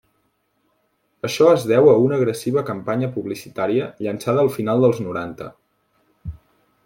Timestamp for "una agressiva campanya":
2.05-3.11